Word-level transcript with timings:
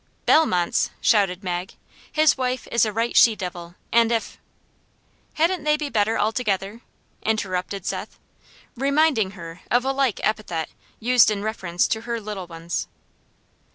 "Bellmonts?" 0.25 0.89
shouted 0.99 1.43
Mag. 1.43 1.75
"His 2.11 2.35
wife 2.35 2.67
is 2.71 2.87
a 2.87 2.91
right 2.91 3.15
she 3.15 3.35
devil! 3.35 3.75
and 3.91 4.11
if" 4.11 4.39
"Hadn't 5.35 5.63
they 5.63 5.77
better 5.77 6.15
be 6.15 6.17
all 6.19 6.31
together?" 6.31 6.81
interrupted 7.21 7.85
Seth, 7.85 8.17
reminding 8.75 9.31
her 9.37 9.61
of 9.69 9.85
a 9.85 9.91
like 9.91 10.19
epithet 10.23 10.69
used 10.99 11.29
in 11.29 11.43
reference 11.43 11.87
to 11.89 12.01
her 12.01 12.19
little 12.19 12.47
ones. 12.47 12.87